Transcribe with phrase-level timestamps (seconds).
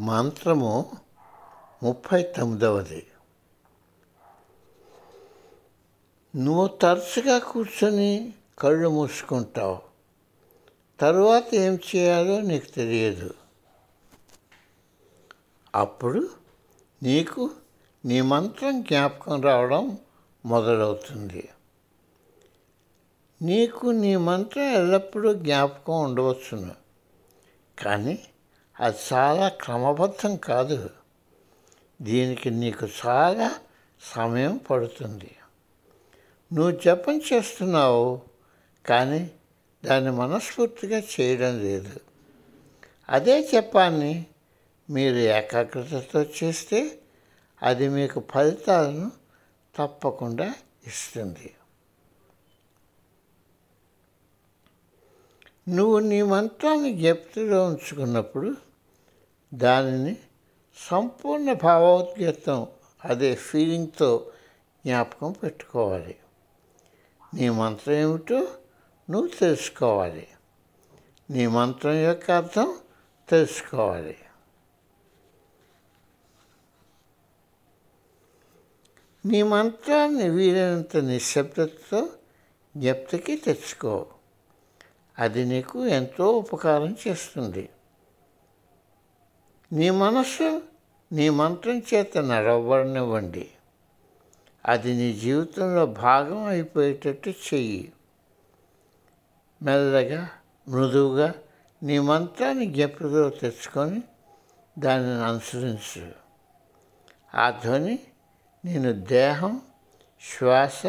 [0.00, 0.92] మంత్రము
[1.82, 3.06] ముప్పై తొమ్మిదవది.
[6.36, 9.78] నువ్వు తరచుగా కూర్చొని కళ్ళు మూసుకుంటావు.
[11.00, 13.34] తరువాత ఏం చేయాలో నీకు తెలియదు.
[15.74, 16.30] అప్పుడు
[17.02, 17.50] నీకు
[18.04, 19.98] నీ మంత్రం జ్ఞాపకం రావడం
[20.46, 21.48] మొదలవుతుంది.
[23.42, 26.74] నీకు నీ మంత్రం ఎల్లప్పుడూ జ్ఞాపకం ఉండవచ్చును.
[27.84, 28.24] కానీ
[28.80, 30.90] అది చాలా క్రమబద్ధం కాదు.
[32.02, 33.58] దీనికి నీకు చాలా
[34.00, 35.36] సమయం పడుతుంది.
[36.52, 38.22] నువ్వు జపం చేస్తున్నావు
[38.86, 39.30] కానీ
[39.84, 42.00] దాన్ని మనస్ఫూర్తిగా చేయడం లేదు.
[43.08, 44.26] అదే జపాన్ని
[44.90, 46.98] మీరు ఏకాగ్రతతో చేస్తే
[47.62, 49.12] అది మీకు ఫలితాలను
[49.76, 50.54] తప్పకుండా
[50.86, 51.54] ఇస్తుంది.
[55.68, 58.69] నువ్వు నీ మంత్రాన్ని జ్ఞప్తిలో ఉంచుకున్నప్పుడు
[59.54, 60.16] దానిని
[60.90, 62.66] సంపూర్ణ భావోద్గతం
[63.04, 64.32] అదే ఫీలింగ్తో
[64.86, 66.16] జ్ఞాపకం పెట్టుకోవాలి.
[67.34, 68.48] నీ మంత్రం ఏమిటో
[69.10, 70.28] నువ్వు తెలుసుకోవాలి.
[71.30, 72.78] నీ మంత్రం యొక్క అర్థం
[73.28, 74.16] తెలుసుకోవాలి.
[79.26, 82.08] నీ మంత్రాన్ని వీలైనంత నిశ్శబ్దతతో
[82.76, 84.06] జ్ఞప్తికి తెచ్చుకో.
[85.18, 87.68] అది నీకు ఎంతో ఉపకారం చేస్తుంది.
[89.72, 90.62] నీ మనస్సు
[91.12, 93.50] నీ మంత్రం చేత నడవబడనివ్వండి
[94.66, 97.92] అది నీ జీవితంలో భాగం అయిపోయేటట్టు చెయ్యి.
[99.62, 100.28] మెల్లగా
[100.68, 101.34] మృదువుగా
[101.82, 104.02] నీ మంత్రాన్ని జ్ఞప్తిలో తెచ్చుకొని
[104.78, 106.12] దానిని అనుసరించు.
[107.34, 107.98] ఆ ధ్వని
[108.64, 109.60] నేను దేహం
[110.20, 110.82] శ్వాస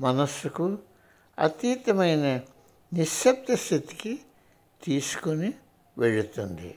[0.00, 0.78] మనస్సుకు
[1.38, 2.40] అతీతమైన
[2.92, 4.18] నిశ్శబ్ద స్థితికి
[4.82, 5.52] తీసుకొని
[5.98, 6.74] వెళుతుంది.